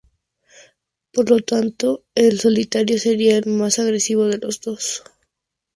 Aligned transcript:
Por 1.13 1.29
lo 1.29 1.41
tanto, 1.41 2.03
el 2.15 2.39
solitario 2.39 2.97
sería 2.97 3.37
el 3.37 3.45
más 3.51 3.77
agresivo 3.77 4.25
de 4.25 4.39
los 4.39 4.59
dos. 4.59 5.03